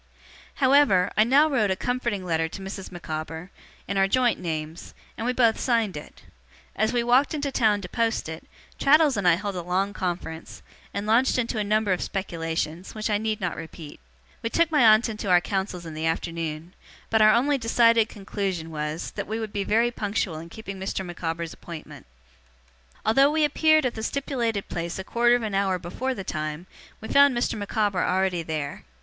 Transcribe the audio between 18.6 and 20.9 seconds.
was, that we would be very punctual in keeping